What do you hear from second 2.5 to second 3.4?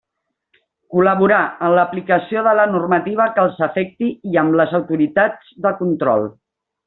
la normativa